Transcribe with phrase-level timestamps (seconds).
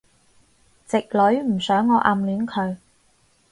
[0.87, 2.75] 直女唔想我暗戀佢